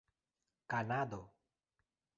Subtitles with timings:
[0.69, 1.21] kanado